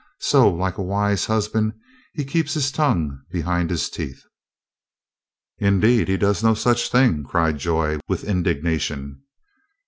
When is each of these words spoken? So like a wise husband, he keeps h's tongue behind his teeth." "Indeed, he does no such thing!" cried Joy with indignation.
So 0.21 0.51
like 0.51 0.79
a 0.79 0.83
wise 0.83 1.25
husband, 1.27 1.73
he 2.15 2.25
keeps 2.25 2.57
h's 2.57 2.71
tongue 2.71 3.21
behind 3.31 3.69
his 3.69 3.87
teeth." 3.87 4.23
"Indeed, 5.59 6.07
he 6.07 6.17
does 6.17 6.41
no 6.43 6.55
such 6.55 6.89
thing!" 6.89 7.23
cried 7.23 7.59
Joy 7.59 7.99
with 8.07 8.23
indignation. 8.23 9.21